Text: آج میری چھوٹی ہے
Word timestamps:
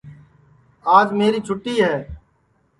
آج 0.97 1.07
میری 1.19 1.39
چھوٹی 1.47 1.75
ہے 1.83 1.95